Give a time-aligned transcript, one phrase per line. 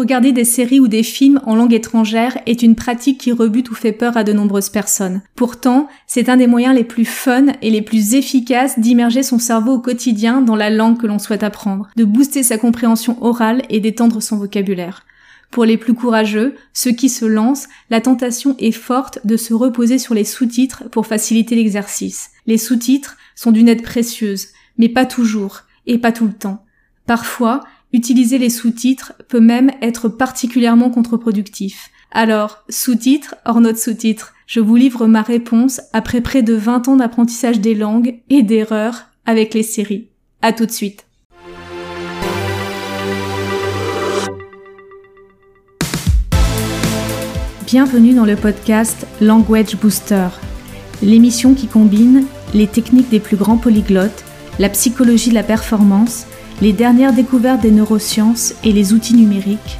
[0.00, 3.74] Regarder des séries ou des films en langue étrangère est une pratique qui rebute ou
[3.74, 5.20] fait peur à de nombreuses personnes.
[5.34, 9.74] Pourtant, c'est un des moyens les plus fun et les plus efficaces d'immerger son cerveau
[9.74, 13.78] au quotidien dans la langue que l'on souhaite apprendre, de booster sa compréhension orale et
[13.78, 15.04] d'étendre son vocabulaire.
[15.50, 19.98] Pour les plus courageux, ceux qui se lancent, la tentation est forte de se reposer
[19.98, 22.30] sur les sous-titres pour faciliter l'exercice.
[22.46, 24.46] Les sous-titres sont d'une aide précieuse,
[24.78, 26.64] mais pas toujours, et pas tout le temps.
[27.04, 27.60] Parfois,
[27.92, 31.90] Utiliser les sous-titres peut même être particulièrement contre-productif.
[32.12, 36.96] Alors, sous-titres, hors note sous-titres, je vous livre ma réponse après près de 20 ans
[36.96, 40.06] d'apprentissage des langues et d'erreurs avec les séries.
[40.40, 41.04] À tout de suite.
[47.66, 50.28] Bienvenue dans le podcast Language Booster,
[51.02, 54.24] l'émission qui combine les techniques des plus grands polyglottes,
[54.60, 56.26] la psychologie de la performance
[56.60, 59.78] les dernières découvertes des neurosciences et les outils numériques,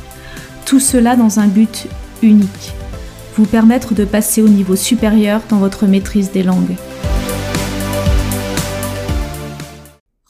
[0.64, 1.86] tout cela dans un but
[2.22, 2.72] unique,
[3.36, 6.76] vous permettre de passer au niveau supérieur dans votre maîtrise des langues.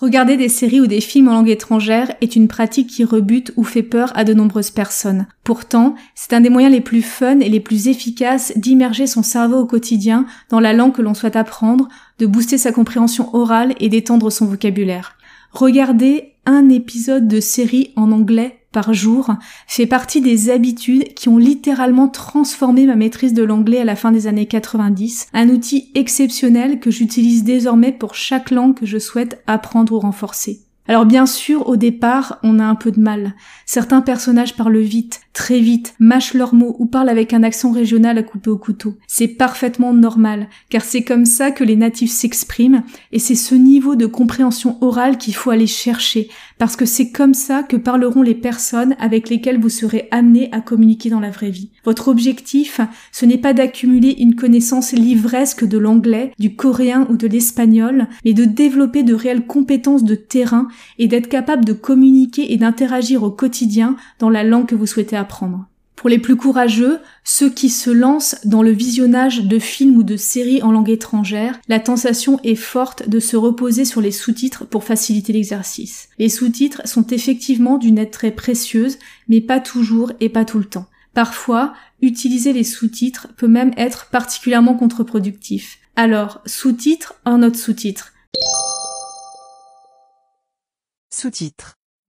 [0.01, 3.65] Regarder des séries ou des films en langue étrangère est une pratique qui rebute ou
[3.65, 5.27] fait peur à de nombreuses personnes.
[5.45, 9.59] Pourtant, c'est un des moyens les plus fun et les plus efficaces d'immerger son cerveau
[9.59, 11.89] au quotidien dans la langue que l'on souhaite apprendre,
[12.19, 15.17] de booster sa compréhension orale et d'étendre son vocabulaire.
[15.53, 19.35] Regarder un épisode de série en anglais par jour
[19.67, 24.13] fait partie des habitudes qui ont littéralement transformé ma maîtrise de l'anglais à la fin
[24.13, 29.43] des années 90, un outil exceptionnel que j'utilise désormais pour chaque langue que je souhaite
[29.47, 30.61] apprendre ou renforcer.
[30.89, 33.35] Alors bien sûr, au départ, on a un peu de mal.
[33.65, 38.19] Certains personnages parlent vite, très vite, mâchent leurs mots ou parlent avec un accent régional
[38.19, 38.97] à couper au couteau.
[39.07, 43.95] C'est parfaitement normal, car c'est comme ça que les natifs s'expriment, et c'est ce niveau
[43.95, 46.29] de compréhension orale qu'il faut aller chercher,
[46.59, 50.61] parce que c'est comme ça que parleront les personnes avec lesquelles vous serez amené à
[50.61, 51.71] communiquer dans la vraie vie.
[51.85, 52.81] Votre objectif,
[53.13, 58.33] ce n'est pas d'accumuler une connaissance livresque de l'anglais, du coréen ou de l'espagnol, mais
[58.33, 60.67] de développer de réelles compétences de terrain
[60.99, 65.17] et d'être capable de communiquer et d'interagir au quotidien dans la langue que vous souhaitez
[65.17, 65.67] apprendre.
[66.01, 70.17] Pour les plus courageux, ceux qui se lancent dans le visionnage de films ou de
[70.17, 74.83] séries en langue étrangère, la tentation est forte de se reposer sur les sous-titres pour
[74.83, 76.09] faciliter l'exercice.
[76.19, 78.97] Les sous-titres sont effectivement d'une aide très précieuse,
[79.29, 80.87] mais pas toujours et pas tout le temps.
[81.13, 85.81] Parfois, utiliser les sous-titres peut même être particulièrement contre-productif.
[85.97, 88.15] Alors, sous-titres en autre sous-titres.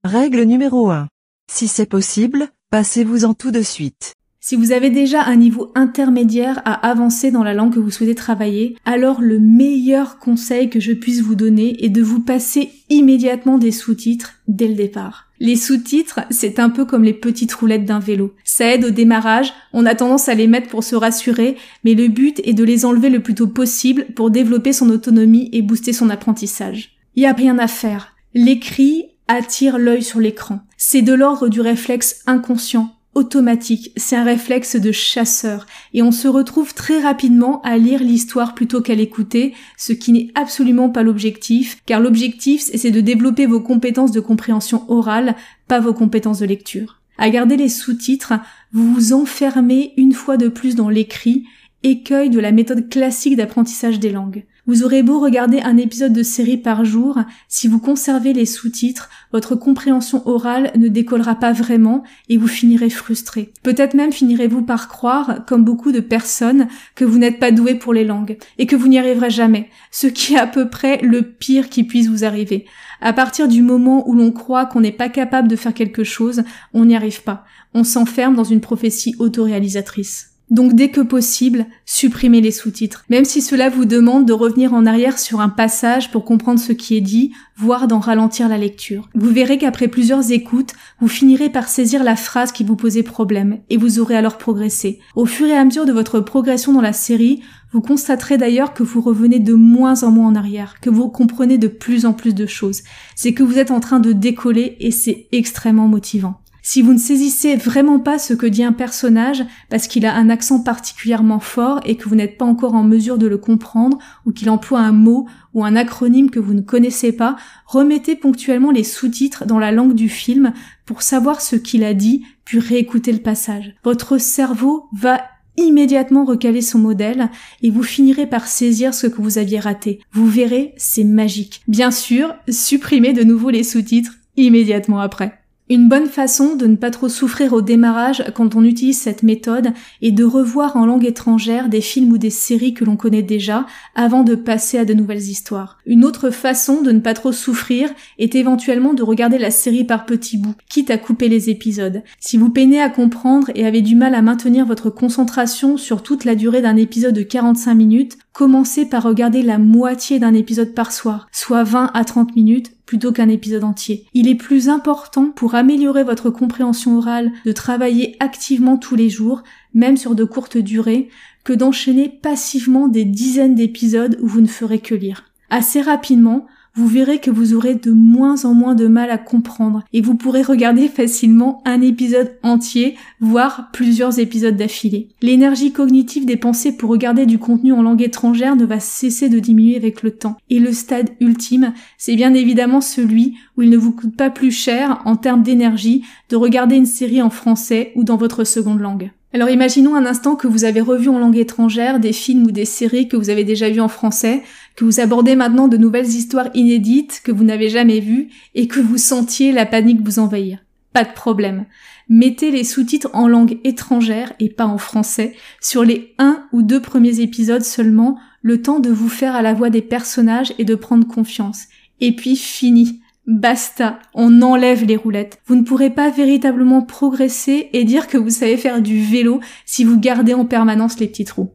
[0.06, 1.08] Règle numéro 1.
[1.52, 4.14] Si c'est possible, passez-vous-en tout de suite.
[4.40, 8.16] Si vous avez déjà un niveau intermédiaire à avancer dans la langue que vous souhaitez
[8.16, 13.58] travailler, alors le meilleur conseil que je puisse vous donner est de vous passer immédiatement
[13.58, 15.28] des sous-titres dès le départ.
[15.42, 18.34] Les sous-titres, c'est un peu comme les petites roulettes d'un vélo.
[18.46, 22.08] Ça aide au démarrage, on a tendance à les mettre pour se rassurer, mais le
[22.08, 25.92] but est de les enlever le plus tôt possible pour développer son autonomie et booster
[25.92, 26.92] son apprentissage.
[27.16, 28.16] Il y a rien à faire.
[28.34, 30.62] L'écrit attire l'œil sur l'écran.
[30.78, 36.30] C'est de l'ordre du réflexe inconscient, automatique, c'est un réflexe de chasseur, et on se
[36.30, 41.82] retrouve très rapidement à lire l'histoire plutôt qu'à l'écouter, ce qui n'est absolument pas l'objectif,
[41.86, 45.36] car l'objectif c'est de développer vos compétences de compréhension orale,
[45.68, 47.02] pas vos compétences de lecture.
[47.18, 48.34] À garder les sous-titres,
[48.72, 51.44] vous vous enfermez une fois de plus dans l'écrit,
[51.84, 54.46] écueil de la méthode classique d'apprentissage des langues.
[54.72, 59.10] Vous aurez beau regarder un épisode de série par jour, si vous conservez les sous-titres,
[59.34, 63.52] votre compréhension orale ne décollera pas vraiment et vous finirez frustré.
[63.64, 67.94] Peut-être même finirez-vous par croire, comme beaucoup de personnes, que vous n'êtes pas doué pour
[67.94, 71.22] les langues et que vous n'y arriverez jamais, ce qui est à peu près le
[71.22, 72.64] pire qui puisse vous arriver.
[73.02, 76.44] À partir du moment où l'on croit qu'on n'est pas capable de faire quelque chose,
[76.74, 77.44] on n'y arrive pas.
[77.74, 80.31] On s'enferme dans une prophétie autoréalisatrice.
[80.52, 83.06] Donc dès que possible, supprimez les sous-titres.
[83.10, 86.74] Même si cela vous demande de revenir en arrière sur un passage pour comprendre ce
[86.74, 89.10] qui est dit, voire d'en ralentir la lecture.
[89.16, 93.60] Vous verrez qu'après plusieurs écoutes, vous finirez par saisir la phrase qui vous posait problème,
[93.70, 95.00] et vous aurez alors progressé.
[95.16, 98.84] Au fur et à mesure de votre progression dans la série, vous constaterez d'ailleurs que
[98.84, 102.36] vous revenez de moins en moins en arrière, que vous comprenez de plus en plus
[102.36, 102.82] de choses.
[103.16, 106.42] C'est que vous êtes en train de décoller et c'est extrêmement motivant.
[106.74, 110.30] Si vous ne saisissez vraiment pas ce que dit un personnage parce qu'il a un
[110.30, 114.32] accent particulièrement fort et que vous n'êtes pas encore en mesure de le comprendre ou
[114.32, 117.36] qu'il emploie un mot ou un acronyme que vous ne connaissez pas,
[117.66, 120.54] remettez ponctuellement les sous-titres dans la langue du film
[120.86, 123.76] pour savoir ce qu'il a dit puis réécouter le passage.
[123.84, 125.20] Votre cerveau va
[125.58, 127.32] immédiatement recaler son modèle
[127.62, 130.00] et vous finirez par saisir ce que vous aviez raté.
[130.14, 131.64] Vous verrez, c'est magique.
[131.68, 135.41] Bien sûr, supprimez de nouveau les sous-titres immédiatement après.
[135.72, 139.72] Une bonne façon de ne pas trop souffrir au démarrage quand on utilise cette méthode
[140.02, 143.66] est de revoir en langue étrangère des films ou des séries que l'on connaît déjà
[143.96, 145.78] avant de passer à de nouvelles histoires.
[145.86, 147.90] Une autre façon de ne pas trop souffrir
[148.20, 152.04] est éventuellement de regarder la série par petits bouts, quitte à couper les épisodes.
[152.20, 156.26] Si vous peinez à comprendre et avez du mal à maintenir votre concentration sur toute
[156.26, 160.92] la durée d'un épisode de 45 minutes, commencez par regarder la moitié d'un épisode par
[160.92, 164.06] soir, soit 20 à 30 minutes, plutôt qu'un épisode entier.
[164.14, 169.44] Il est plus important pour améliorer votre compréhension orale de travailler activement tous les jours,
[169.74, 171.08] même sur de courtes durées,
[171.46, 175.24] que d'enchaîner passivement des dizaines d'épisodes où vous ne ferez que lire.
[175.50, 179.84] Assez rapidement, vous verrez que vous aurez de moins en moins de mal à comprendre
[179.94, 185.10] et vous pourrez regarder facilement un épisode entier, voire plusieurs épisodes d'affilée.
[185.22, 189.76] L'énergie cognitive dépensée pour regarder du contenu en langue étrangère ne va cesser de diminuer
[189.76, 190.38] avec le temps.
[190.50, 194.52] Et le stade ultime, c'est bien évidemment celui où il ne vous coûte pas plus
[194.52, 199.12] cher en termes d'énergie de regarder une série en français ou dans votre seconde langue.
[199.34, 202.66] Alors imaginons un instant que vous avez revu en langue étrangère des films ou des
[202.66, 204.44] séries que vous avez déjà vus en français,
[204.76, 208.82] que vous abordez maintenant de nouvelles histoires inédites que vous n'avez jamais vues et que
[208.82, 210.60] vous sentiez la panique vous envahir.
[210.92, 211.66] Pas de problème.
[212.10, 216.82] Mettez les sous-titres en langue étrangère et pas en français sur les un ou deux
[216.82, 220.76] premiers épisodes seulement, le temps de vous faire à la voix des personnages et de
[220.76, 221.68] prendre confiance.
[222.02, 223.01] Et puis fini.
[223.28, 225.40] Basta, on enlève les roulettes.
[225.46, 229.84] Vous ne pourrez pas véritablement progresser et dire que vous savez faire du vélo si
[229.84, 231.52] vous gardez en permanence les petits trous.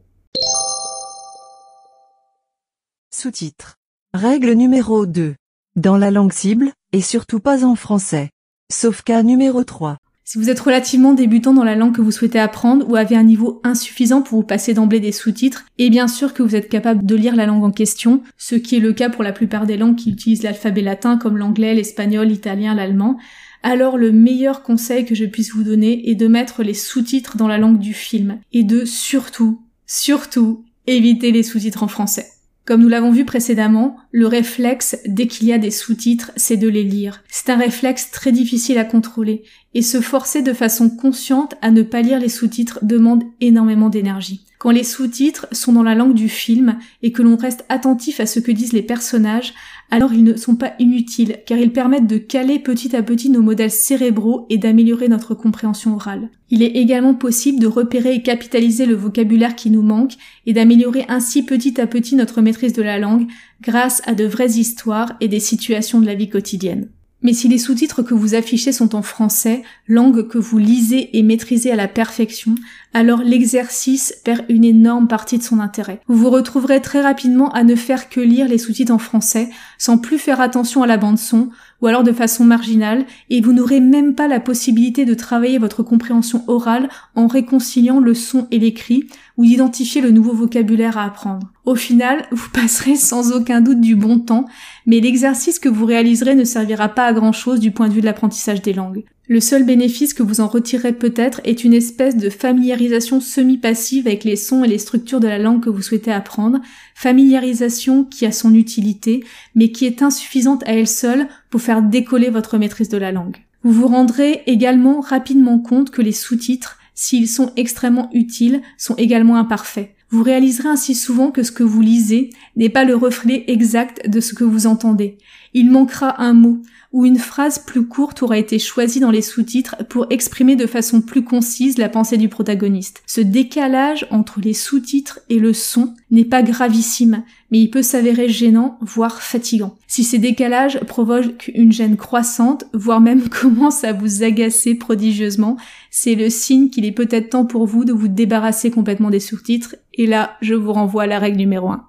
[3.13, 3.75] Sous-titres.
[4.13, 5.35] Règle numéro 2.
[5.75, 8.29] Dans la langue cible, et surtout pas en français.
[8.71, 9.97] Sauf cas numéro 3.
[10.29, 13.23] Si vous êtes relativement débutant dans la langue que vous souhaitez apprendre ou avez un
[13.23, 17.05] niveau insuffisant pour vous passer d'emblée des sous-titres, et bien sûr que vous êtes capable
[17.05, 19.77] de lire la langue en question, ce qui est le cas pour la plupart des
[19.77, 23.17] langues qui utilisent l'alphabet latin comme l'anglais, l'espagnol, l'italien, l'allemand,
[23.63, 27.47] alors le meilleur conseil que je puisse vous donner est de mettre les sous-titres dans
[27.47, 32.36] la langue du film et de surtout, surtout éviter les sous-titres en français.
[32.67, 36.67] Comme nous l'avons vu précédemment, le réflexe dès qu'il y a des sous-titres, c'est de
[36.67, 37.23] les lire.
[37.29, 39.43] C'est un réflexe très difficile à contrôler,
[39.73, 44.46] et se forcer de façon consciente à ne pas lire les sous-titres demande énormément d'énergie.
[44.59, 48.25] Quand les sous-titres sont dans la langue du film et que l'on reste attentif à
[48.25, 49.53] ce que disent les personnages,
[49.91, 53.43] alors ils ne sont pas inutiles, car ils permettent de caler petit à petit nos
[53.43, 56.29] modèles cérébraux et d'améliorer notre compréhension orale.
[56.49, 60.13] Il est également possible de repérer et capitaliser le vocabulaire qui nous manque
[60.45, 63.27] et d'améliorer ainsi petit à petit notre maîtrise de la langue
[63.61, 66.89] grâce à de vraies histoires et des situations de la vie quotidienne.
[67.23, 71.23] Mais si les sous-titres que vous affichez sont en français, langue que vous lisez et
[71.23, 72.53] maîtrisez à la perfection,
[72.93, 75.99] alors l'exercice perd une énorme partie de son intérêt.
[76.07, 79.97] Vous vous retrouverez très rapidement à ne faire que lire les sous-titres en français, sans
[79.97, 81.49] plus faire attention à la bande son,
[81.81, 85.83] ou alors de façon marginale, et vous n'aurez même pas la possibilité de travailler votre
[85.83, 89.07] compréhension orale en réconciliant le son et l'écrit,
[89.37, 91.51] ou d'identifier le nouveau vocabulaire à apprendre.
[91.65, 94.45] Au final, vous passerez sans aucun doute du bon temps,
[94.85, 98.01] mais l'exercice que vous réaliserez ne servira pas à grand chose du point de vue
[98.01, 99.03] de l'apprentissage des langues.
[99.29, 104.23] Le seul bénéfice que vous en retirerez peut-être est une espèce de familiarisation semi-passive avec
[104.23, 106.59] les sons et les structures de la langue que vous souhaitez apprendre,
[106.95, 112.29] familiarisation qui a son utilité, mais qui est insuffisante à elle seule pour faire décoller
[112.29, 113.35] votre maîtrise de la langue.
[113.63, 119.35] Vous vous rendrez également rapidement compte que les sous-titres, s'ils sont extrêmement utiles, sont également
[119.35, 119.89] imparfaits.
[120.09, 124.21] Vous réaliserez ainsi souvent que ce que vous lisez n'est pas le reflet exact de
[124.21, 125.17] ce que vous entendez.
[125.59, 126.61] Il manquera un mot,
[126.93, 131.01] ou une phrase plus courte aura été choisie dans les sous-titres pour exprimer de façon
[131.01, 133.01] plus concise la pensée du protagoniste.
[133.07, 138.29] Ce décalage entre les sous-titres et le son n'est pas gravissime, mais il peut s'avérer
[138.29, 139.75] gênant, voire fatigant.
[139.87, 145.57] Si ces décalages provoquent une gêne croissante, voire même commencent à vous agacer prodigieusement,
[145.89, 149.75] c'est le signe qu'il est peut-être temps pour vous de vous débarrasser complètement des sous-titres,
[149.95, 151.83] et là, je vous renvoie à la règle numéro 1.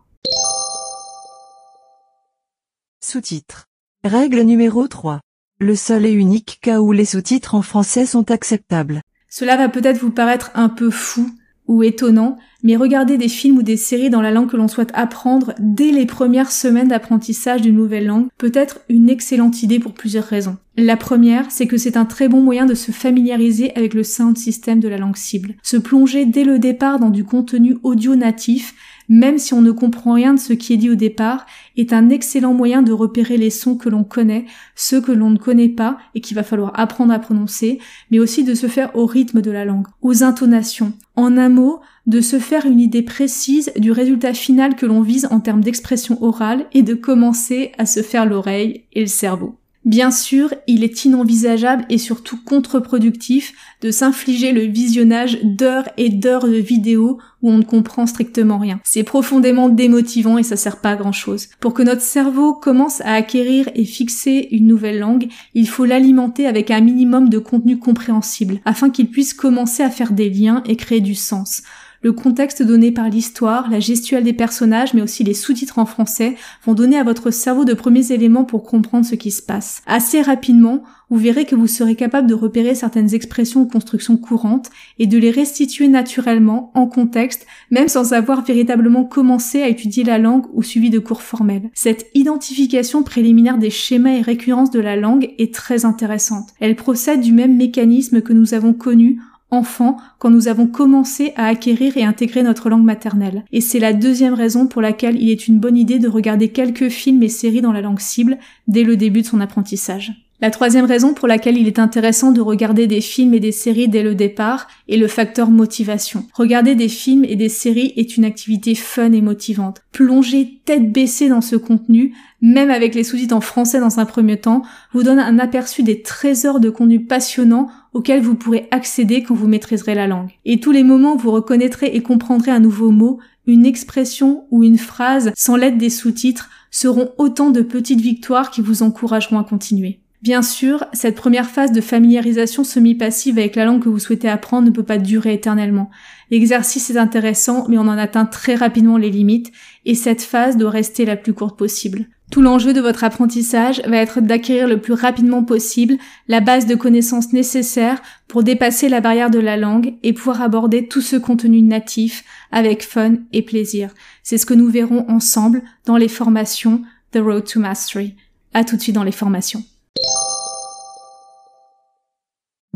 [3.10, 3.68] Sous-titres.
[4.04, 5.20] Règle numéro 3.
[5.60, 9.00] Le seul et unique cas où les sous-titres en français sont acceptables.
[9.30, 11.30] Cela va peut-être vous paraître un peu fou
[11.68, 14.90] ou étonnant, mais regarder des films ou des séries dans la langue que l'on souhaite
[14.92, 19.94] apprendre dès les premières semaines d'apprentissage d'une nouvelle langue peut être une excellente idée pour
[19.94, 20.58] plusieurs raisons.
[20.76, 24.36] La première, c'est que c'est un très bon moyen de se familiariser avec le sound
[24.36, 25.54] system de la langue cible.
[25.62, 28.74] Se plonger dès le départ dans du contenu audio natif
[29.08, 31.46] même si on ne comprend rien de ce qui est dit au départ,
[31.76, 35.38] est un excellent moyen de repérer les sons que l'on connaît, ceux que l'on ne
[35.38, 37.78] connaît pas et qu'il va falloir apprendre à prononcer,
[38.10, 40.92] mais aussi de se faire au rythme de la langue, aux intonations.
[41.16, 45.28] En un mot, de se faire une idée précise du résultat final que l'on vise
[45.30, 49.57] en termes d'expression orale et de commencer à se faire l'oreille et le cerveau.
[49.84, 56.46] Bien sûr, il est inenvisageable et surtout contre-productif de s'infliger le visionnage d'heures et d'heures
[56.46, 58.80] de vidéos où on ne comprend strictement rien.
[58.84, 61.46] C'est profondément démotivant et ça sert pas à grand chose.
[61.60, 66.46] Pour que notre cerveau commence à acquérir et fixer une nouvelle langue, il faut l'alimenter
[66.46, 70.76] avec un minimum de contenu compréhensible afin qu'il puisse commencer à faire des liens et
[70.76, 71.62] créer du sens.
[72.00, 76.36] Le contexte donné par l'histoire, la gestuelle des personnages, mais aussi les sous-titres en français
[76.64, 79.82] vont donner à votre cerveau de premiers éléments pour comprendre ce qui se passe.
[79.84, 84.70] Assez rapidement, vous verrez que vous serez capable de repérer certaines expressions ou constructions courantes
[85.00, 90.18] et de les restituer naturellement en contexte, même sans avoir véritablement commencé à étudier la
[90.18, 91.70] langue ou suivi de cours formels.
[91.74, 96.50] Cette identification préliminaire des schémas et récurrences de la langue est très intéressante.
[96.60, 99.18] Elle procède du même mécanisme que nous avons connu
[99.50, 103.44] enfant quand nous avons commencé à acquérir et intégrer notre langue maternelle.
[103.52, 106.88] Et c'est la deuxième raison pour laquelle il est une bonne idée de regarder quelques
[106.88, 110.27] films et séries dans la langue cible dès le début de son apprentissage.
[110.40, 113.88] La troisième raison pour laquelle il est intéressant de regarder des films et des séries
[113.88, 116.26] dès le départ est le facteur motivation.
[116.32, 119.82] Regarder des films et des séries est une activité fun et motivante.
[119.90, 124.36] Plonger tête baissée dans ce contenu, même avec les sous-titres en français dans un premier
[124.36, 129.34] temps, vous donne un aperçu des trésors de contenu passionnant auxquels vous pourrez accéder quand
[129.34, 130.30] vous maîtriserez la langue.
[130.44, 133.18] Et tous les moments où vous reconnaîtrez et comprendrez un nouveau mot,
[133.48, 138.60] une expression ou une phrase sans l'aide des sous-titres seront autant de petites victoires qui
[138.60, 139.98] vous encourageront à continuer.
[140.20, 144.66] Bien sûr, cette première phase de familiarisation semi-passive avec la langue que vous souhaitez apprendre
[144.66, 145.90] ne peut pas durer éternellement.
[146.32, 149.52] L'exercice est intéressant, mais on en atteint très rapidement les limites,
[149.84, 152.06] et cette phase doit rester la plus courte possible.
[152.32, 155.96] Tout l'enjeu de votre apprentissage va être d'acquérir le plus rapidement possible
[156.26, 160.88] la base de connaissances nécessaires pour dépasser la barrière de la langue et pouvoir aborder
[160.88, 163.94] tout ce contenu natif avec fun et plaisir.
[164.24, 166.82] C'est ce que nous verrons ensemble dans les formations
[167.12, 168.14] The Road to Mastery.
[168.52, 169.62] À tout de suite dans les formations.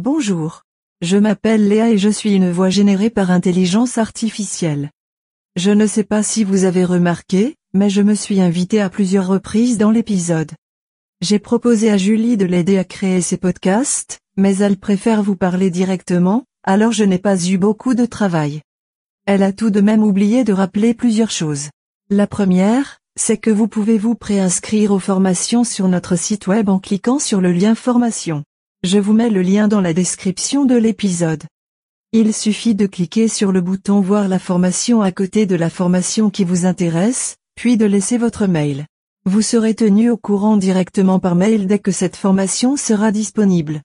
[0.04, 0.62] Bonjour.
[1.00, 4.90] Je m'appelle Léa et je suis une voix générée par intelligence artificielle.
[5.54, 9.28] Je ne sais pas si vous avez remarqué, mais je me suis invité à plusieurs
[9.28, 10.50] reprises dans l'épisode.
[11.20, 15.70] J'ai proposé à Julie de l'aider à créer ses podcasts, mais elle préfère vous parler
[15.70, 18.60] directement, alors je n'ai pas eu beaucoup de travail.
[19.26, 21.68] Elle a tout de même oublié de rappeler plusieurs choses.
[22.10, 26.80] La première, c'est que vous pouvez vous préinscrire aux formations sur notre site web en
[26.80, 28.42] cliquant sur le lien formation.
[28.84, 31.44] Je vous mets le lien dans la description de l'épisode.
[32.10, 36.30] Il suffit de cliquer sur le bouton voir la formation à côté de la formation
[36.30, 38.86] qui vous intéresse, puis de laisser votre mail.
[39.24, 43.82] Vous serez tenu au courant directement par mail dès que cette formation sera disponible.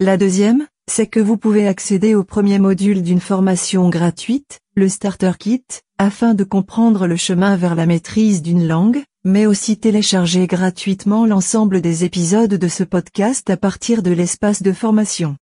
[0.00, 5.34] La deuxième, c'est que vous pouvez accéder au premier module d'une formation gratuite, le Starter
[5.38, 5.64] Kit,
[5.98, 11.80] afin de comprendre le chemin vers la maîtrise d'une langue, mais aussi télécharger gratuitement l'ensemble
[11.80, 15.36] des épisodes de ce podcast à partir de l'espace de formation.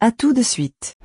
[0.00, 0.96] À tout de suite.